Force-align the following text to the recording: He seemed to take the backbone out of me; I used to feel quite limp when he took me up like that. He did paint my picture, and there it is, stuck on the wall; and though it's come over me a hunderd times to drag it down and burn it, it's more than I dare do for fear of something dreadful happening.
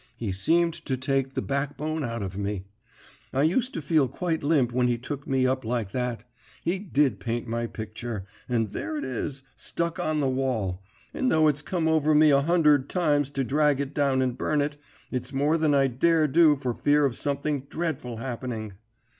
He 0.17 0.31
seemed 0.31 0.73
to 0.85 0.97
take 0.97 1.33
the 1.35 1.43
backbone 1.43 2.03
out 2.03 2.23
of 2.23 2.35
me; 2.35 2.65
I 3.31 3.43
used 3.43 3.71
to 3.75 3.83
feel 3.83 4.07
quite 4.07 4.41
limp 4.41 4.73
when 4.73 4.87
he 4.87 4.97
took 4.97 5.27
me 5.27 5.45
up 5.45 5.63
like 5.63 5.91
that. 5.91 6.23
He 6.63 6.79
did 6.79 7.19
paint 7.19 7.45
my 7.47 7.67
picture, 7.67 8.25
and 8.49 8.71
there 8.71 8.97
it 8.97 9.05
is, 9.05 9.43
stuck 9.55 9.99
on 9.99 10.19
the 10.19 10.27
wall; 10.27 10.81
and 11.13 11.31
though 11.31 11.47
it's 11.47 11.61
come 11.61 11.87
over 11.87 12.15
me 12.15 12.31
a 12.31 12.41
hunderd 12.41 12.89
times 12.89 13.29
to 13.29 13.43
drag 13.43 13.79
it 13.79 13.93
down 13.93 14.23
and 14.23 14.35
burn 14.39 14.59
it, 14.59 14.75
it's 15.11 15.31
more 15.31 15.55
than 15.55 15.75
I 15.75 15.85
dare 15.85 16.25
do 16.27 16.55
for 16.55 16.73
fear 16.73 17.05
of 17.05 17.15
something 17.15 17.67
dreadful 17.69 18.17
happening. 18.17 18.73